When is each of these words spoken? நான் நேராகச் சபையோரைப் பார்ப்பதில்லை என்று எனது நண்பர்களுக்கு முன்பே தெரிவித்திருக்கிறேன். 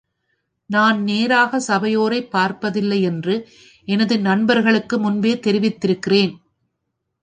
நான் 0.69 1.03
நேராகச் 1.03 1.65
சபையோரைப் 1.67 2.29
பார்ப்பதில்லை 2.29 3.01
என்று 3.01 3.35
எனது 3.87 4.19
நண்பர்களுக்கு 4.19 4.99
முன்பே 4.99 5.33
தெரிவித்திருக்கிறேன். 5.35 6.33